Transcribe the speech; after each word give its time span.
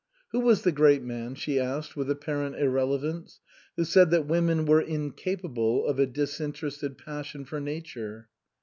"Who 0.31 0.39
was 0.39 0.63
the 0.63 0.71
great 0.71 1.03
man?" 1.03 1.35
she 1.35 1.59
asked 1.59 1.95
with 1.95 2.09
apparent 2.09 2.55
irrelevance," 2.55 3.39
who 3.77 3.83
said 3.85 4.09
that 4.09 4.25
women 4.25 4.65
were 4.65 4.81
incapable 4.81 5.85
of 5.85 5.99
a 5.99 6.07
disinterested 6.07 6.97
passion 6.97 7.45
for 7.45 7.59
nature 7.59 8.27